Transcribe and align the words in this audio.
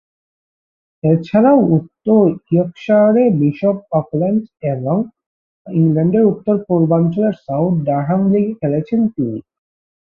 এছাড়াও 1.03 1.59
উত্তর 1.77 2.21
ইয়র্কশায়ারে 2.49 3.23
বিশপ 3.41 3.77
অকল্যান্ড 3.91 4.43
এবং 4.73 4.97
ইংল্যান্ডের 5.67 6.23
উত্তর 6.31 6.55
পূর্বাঞ্চলের 6.67 7.35
সাউথ 7.45 7.73
ডারহাম 7.87 8.21
লীগে 8.31 8.53
খেলেছেন 8.59 8.99
তিনি। 9.13 9.37